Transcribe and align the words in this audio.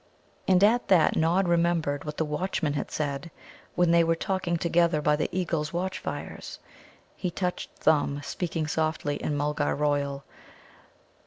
And 0.47 0.63
at 0.63 0.87
that 0.87 1.15
Nod 1.15 1.47
remembered 1.47 2.05
what 2.05 2.17
the 2.17 2.25
watchman 2.25 2.73
had 2.73 2.89
said, 2.89 3.29
when 3.75 3.91
they 3.91 4.03
were 4.03 4.15
talking 4.15 4.57
together 4.57 4.99
by 4.99 5.15
the 5.15 5.29
eagles' 5.31 5.73
watch 5.73 5.99
fires. 5.99 6.57
He 7.15 7.29
touched 7.29 7.69
Thumb, 7.77 8.19
speaking 8.23 8.65
softly 8.65 9.17
in 9.17 9.37
Mulgar 9.37 9.75
royal. 9.75 10.23